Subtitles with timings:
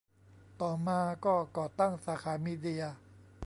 [0.61, 2.83] ต่อมาก็ก่อตั้งสาขามีเดีย